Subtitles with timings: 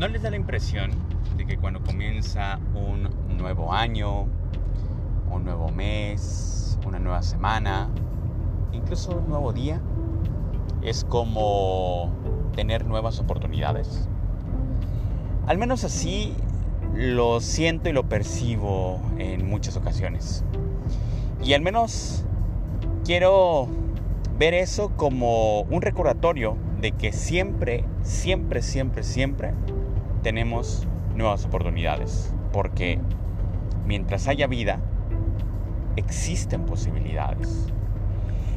[0.00, 0.92] ¿No les da la impresión
[1.36, 4.28] de que cuando comienza un nuevo año,
[5.30, 7.90] un nuevo mes, una nueva semana,
[8.72, 9.78] incluso un nuevo día,
[10.80, 12.10] es como
[12.56, 14.08] tener nuevas oportunidades?
[15.46, 16.34] Al menos así
[16.94, 20.44] lo siento y lo percibo en muchas ocasiones.
[21.44, 22.24] Y al menos
[23.04, 23.68] quiero
[24.38, 29.52] ver eso como un recordatorio de que siempre, siempre, siempre, siempre
[30.22, 32.98] tenemos nuevas oportunidades, porque
[33.86, 34.80] mientras haya vida,
[35.96, 37.66] existen posibilidades.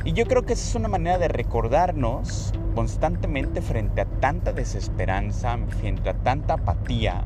[0.05, 5.57] Y yo creo que esa es una manera de recordarnos constantemente frente a tanta desesperanza,
[5.79, 7.23] frente a tanta apatía,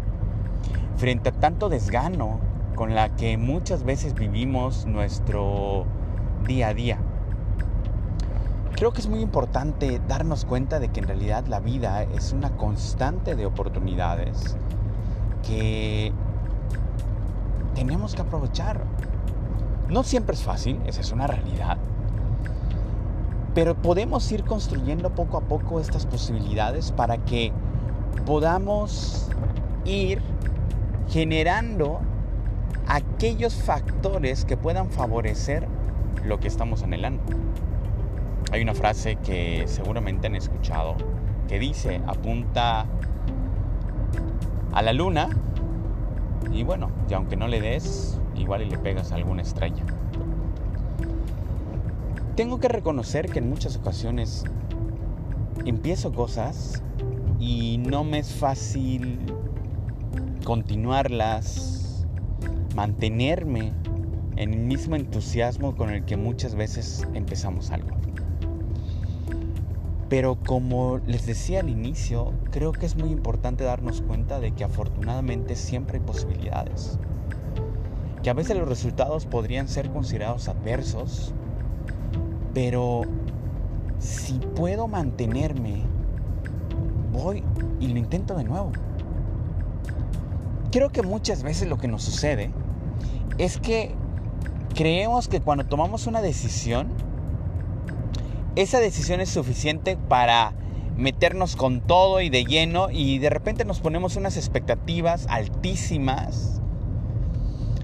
[0.96, 2.40] frente a tanto desgano
[2.76, 5.86] con la que muchas veces vivimos nuestro
[6.46, 7.00] día a día.
[8.78, 12.52] Creo que es muy importante darnos cuenta de que en realidad la vida es una
[12.52, 14.56] constante de oportunidades
[15.48, 16.14] que
[17.74, 18.84] tenemos que aprovechar.
[19.90, 21.80] No siempre es fácil, esa es una realidad.
[23.56, 27.52] Pero podemos ir construyendo poco a poco estas posibilidades para que
[28.28, 29.28] podamos
[29.86, 30.22] ir
[31.10, 32.00] generando
[32.88, 35.68] aquellos factores que puedan favorecer
[36.24, 37.24] lo que estamos anhelando.
[38.52, 40.96] Hay una frase que seguramente han escuchado
[41.48, 42.86] que dice, apunta
[44.74, 45.30] a la luna
[46.52, 49.84] y bueno, y aunque no le des, igual y le pegas a alguna estrella.
[52.36, 54.46] Tengo que reconocer que en muchas ocasiones
[55.66, 56.84] empiezo cosas
[57.40, 59.20] y no me es fácil
[60.46, 62.06] continuarlas,
[62.76, 63.74] mantenerme
[64.38, 68.07] en el mismo entusiasmo con el que muchas veces empezamos algo.
[70.10, 74.64] Pero como les decía al inicio, creo que es muy importante darnos cuenta de que
[74.64, 76.98] afortunadamente siempre hay posibilidades.
[78.24, 81.34] Que a veces los resultados podrían ser considerados adversos,
[82.54, 83.02] pero
[84.00, 85.84] si puedo mantenerme,
[87.12, 87.44] voy
[87.80, 88.72] y lo intento de nuevo.
[90.72, 92.52] Creo que muchas veces lo que nos sucede
[93.38, 93.94] es que
[94.74, 96.88] creemos que cuando tomamos una decisión,
[98.58, 100.52] esa decisión es suficiente para
[100.96, 106.60] meternos con todo y de lleno y de repente nos ponemos unas expectativas altísimas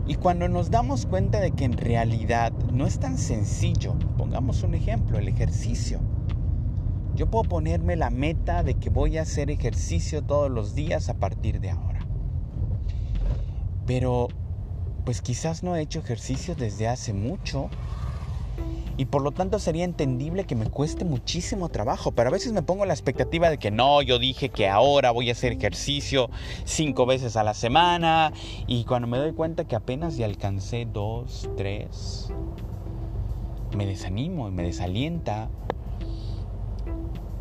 [0.08, 4.74] y cuando nos damos cuenta de que en realidad no es tan sencillo, pongamos un
[4.74, 6.00] ejemplo, el ejercicio.
[7.16, 11.14] Yo puedo ponerme la meta de que voy a hacer ejercicio todos los días a
[11.14, 12.00] partir de ahora.
[13.86, 14.30] Pero
[15.06, 17.70] pues quizás no he hecho ejercicio desde hace mucho
[18.98, 22.62] y por lo tanto sería entendible que me cueste muchísimo trabajo, pero a veces me
[22.62, 26.30] pongo la expectativa de que no, yo dije que ahora voy a hacer ejercicio
[26.64, 28.34] cinco veces a la semana
[28.68, 32.32] y cuando me doy cuenta que apenas ya alcancé dos, tres,
[33.76, 35.50] me desanimo y me desalienta.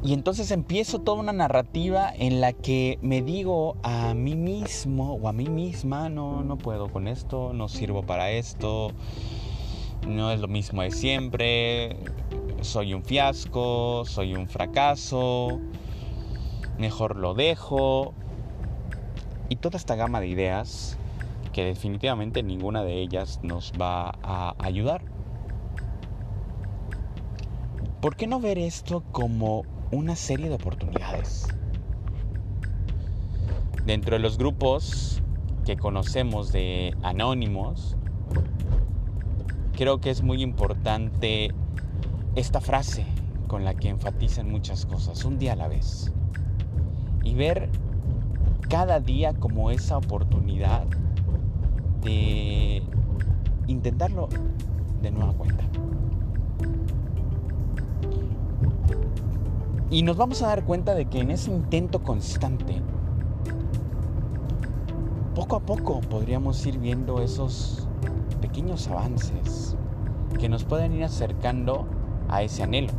[0.05, 5.29] Y entonces empiezo toda una narrativa en la que me digo a mí mismo o
[5.29, 8.91] a mí misma, no, no puedo con esto, no sirvo para esto,
[10.07, 11.97] no es lo mismo de siempre,
[12.61, 15.61] soy un fiasco, soy un fracaso,
[16.79, 18.15] mejor lo dejo.
[19.49, 20.97] Y toda esta gama de ideas
[21.53, 25.03] que definitivamente ninguna de ellas nos va a ayudar.
[28.01, 31.47] ¿Por qué no ver esto como una serie de oportunidades?
[33.85, 35.23] Dentro de los grupos
[35.65, 37.97] que conocemos de anónimos,
[39.77, 41.53] creo que es muy importante
[42.35, 43.05] esta frase
[43.47, 46.13] con la que enfatizan muchas cosas, un día a la vez.
[47.25, 47.69] Y ver
[48.69, 50.87] cada día como esa oportunidad
[52.03, 52.83] de
[53.67, 54.29] intentarlo
[55.03, 55.65] de nueva cuenta.
[59.91, 62.81] Y nos vamos a dar cuenta de que en ese intento constante,
[65.35, 67.87] poco a poco podríamos ir viendo esos
[68.43, 69.77] pequeños avances
[70.39, 71.87] que nos pueden ir acercando
[72.29, 72.93] a ese anhelo.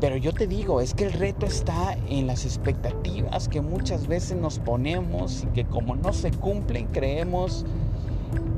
[0.00, 4.36] Pero yo te digo, es que el reto está en las expectativas que muchas veces
[4.36, 7.64] nos ponemos y que como no se cumplen creemos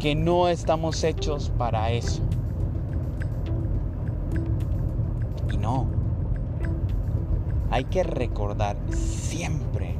[0.00, 2.22] que no estamos hechos para eso.
[5.52, 5.86] Y no.
[7.70, 9.98] Hay que recordar siempre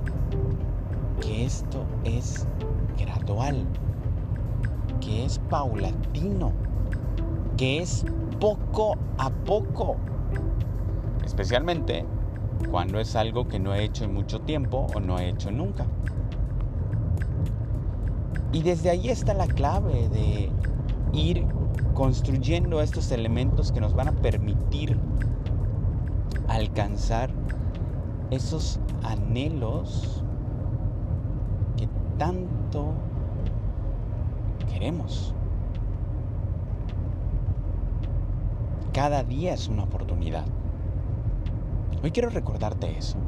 [1.21, 2.47] que esto es
[2.99, 3.67] gradual
[5.05, 6.53] que es paulatino,
[7.57, 8.05] que es
[8.41, 9.97] poco a poco.
[11.25, 12.07] Especialmente
[12.71, 15.87] cuando es algo que no he hecho en mucho tiempo o no he hecho nunca.
[18.53, 20.51] Y desde ahí está la clave de
[21.13, 21.47] ir
[21.93, 24.99] construyendo estos elementos que nos van a permitir
[26.49, 27.31] alcanzar
[28.31, 30.23] esos anhelos
[31.77, 32.95] que tanto
[38.93, 40.45] Cada día es una oportunidad.
[42.03, 43.19] Hoy quiero recordarte eso.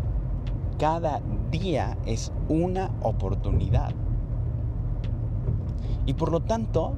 [0.78, 3.92] Cada día es una oportunidad.
[6.04, 6.92] Y por lo tanto,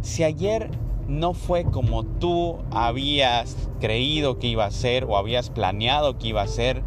[0.00, 0.70] si ayer
[1.08, 6.42] no fue como tú habías creído que iba a ser o habías planeado que iba
[6.42, 6.82] a ser,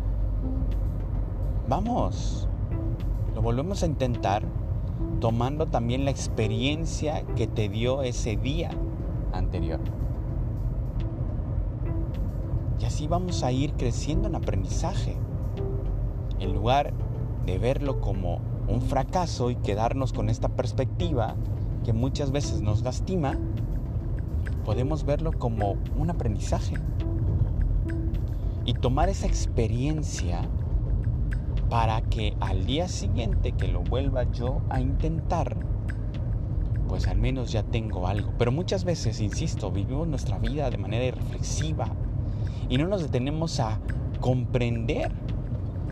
[1.67, 2.47] vamos,
[3.35, 4.54] lo volvemos a intentar
[5.19, 8.69] tomando también la experiencia que te dio ese día
[9.33, 9.79] anterior.
[12.79, 15.17] Y así vamos a ir creciendo en aprendizaje.
[16.39, 16.93] En lugar
[17.45, 21.35] de verlo como un fracaso y quedarnos con esta perspectiva
[21.83, 23.37] que muchas veces nos lastima,
[24.65, 26.75] podemos verlo como un aprendizaje.
[28.65, 30.41] Y tomar esa experiencia
[31.69, 35.57] para que al día siguiente que lo vuelva yo a intentar,
[36.87, 38.31] pues al menos ya tengo algo.
[38.37, 41.87] Pero muchas veces, insisto, vivimos nuestra vida de manera irreflexiva
[42.69, 43.79] y no nos detenemos a
[44.21, 45.11] comprender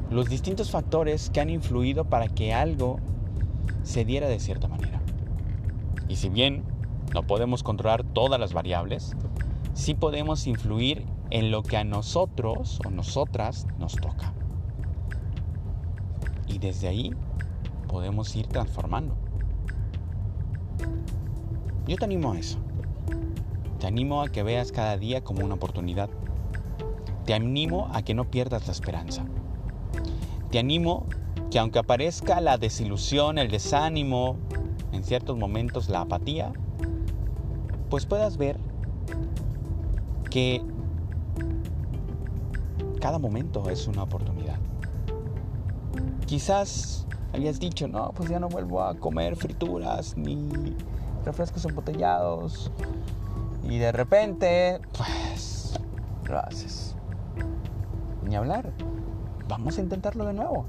[0.10, 3.00] los distintos factores que han influido para que algo
[3.84, 5.02] se diera de cierta manera.
[6.08, 6.64] Y si bien
[7.14, 9.16] no podemos controlar todas las variables,
[9.74, 14.34] sí podemos influir en lo que a nosotros o nosotras nos toca.
[16.54, 17.12] Y desde ahí
[17.88, 19.16] podemos ir transformando.
[21.88, 22.60] Yo te animo a eso.
[23.80, 26.12] Te animo a que veas cada día como una oportunidad.
[27.26, 29.26] Te animo a que no pierdas la esperanza.
[30.52, 31.08] Te animo
[31.50, 34.38] que aunque aparezca la desilusión, el desánimo,
[34.92, 36.54] en ciertos momentos la apatía,
[37.90, 38.60] pues puedas ver
[40.30, 40.62] que
[43.02, 44.60] cada momento es una oportunidad.
[46.34, 50.50] Quizás habías dicho, no, pues ya no vuelvo a comer frituras ni
[51.24, 52.72] refrescos embotellados.
[53.62, 55.80] Y de repente, pues,
[56.28, 56.96] lo haces.
[58.26, 58.74] Ni hablar
[59.48, 60.66] vamos a intentarlo de nuevo.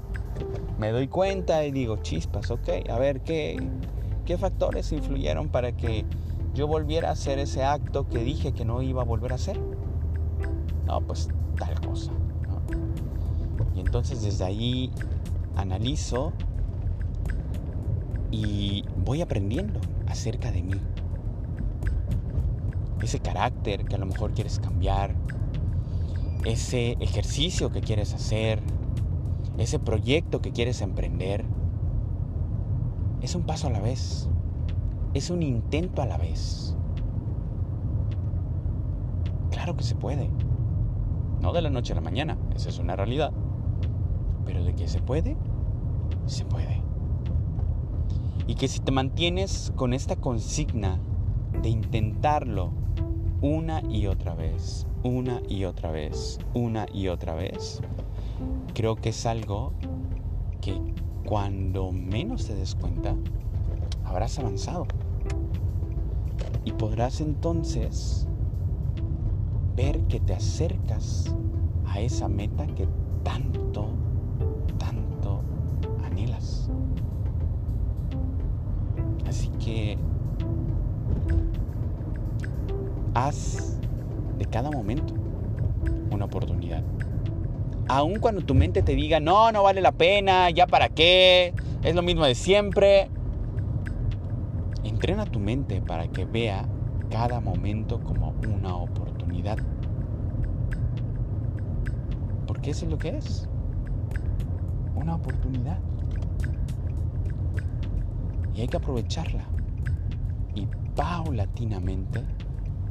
[0.77, 3.57] Me doy cuenta y digo, chispas, ok, a ver, ¿qué,
[4.23, 6.05] qué factores influyeron para que
[6.53, 9.59] yo volviera a hacer ese acto que dije que no iba a volver a hacer?
[10.85, 11.27] No, pues
[11.57, 12.11] tal cosa.
[13.73, 14.91] Y entonces desde ahí
[15.55, 16.33] analizo
[18.31, 20.75] y voy aprendiendo acerca de mí.
[23.01, 25.15] Ese carácter que a lo mejor quieres cambiar,
[26.43, 28.61] ese ejercicio que quieres hacer,
[29.57, 31.45] ese proyecto que quieres emprender,
[33.21, 34.29] es un paso a la vez,
[35.13, 36.75] es un intento a la vez.
[39.51, 40.29] Claro que se puede,
[41.41, 43.31] no de la noche a la mañana, esa es una realidad,
[44.45, 45.37] pero de que se puede,
[46.25, 46.81] se puede.
[48.47, 50.99] Y que si te mantienes con esta consigna
[51.61, 52.71] de intentarlo
[53.41, 57.81] una y otra vez, una y otra vez, una y otra vez,
[58.73, 59.73] creo que es algo
[60.61, 60.79] que
[61.25, 63.15] cuando menos te des cuenta,
[64.03, 64.87] habrás avanzado.
[66.63, 68.27] Y podrás entonces
[69.75, 71.35] ver que te acercas
[71.85, 72.87] a esa meta que
[73.23, 73.89] tanto,
[83.15, 83.79] haz
[84.37, 85.13] de cada momento
[86.11, 86.83] una oportunidad.
[87.87, 91.53] Aun cuando tu mente te diga, no, no vale la pena, ya para qué,
[91.83, 93.09] es lo mismo de siempre.
[94.83, 96.65] Entrena tu mente para que vea
[97.09, 99.57] cada momento como una oportunidad.
[102.47, 103.47] Porque eso es lo que es.
[104.95, 105.79] Una oportunidad.
[108.55, 109.54] Y hay que aprovecharla.
[110.55, 112.23] Y paulatinamente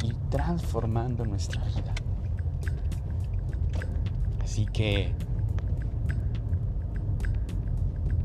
[0.02, 1.94] y transformando nuestra vida.
[4.42, 5.14] Así que,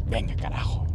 [0.08, 0.89] venga carajo.